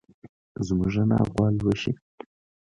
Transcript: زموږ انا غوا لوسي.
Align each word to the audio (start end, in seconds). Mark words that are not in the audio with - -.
زموږ 0.67 0.93
انا 1.01 1.19
غوا 1.29 1.47
لوسي. 1.57 1.91